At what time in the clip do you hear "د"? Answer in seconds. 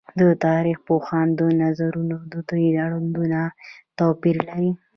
0.19-0.21, 2.31-2.33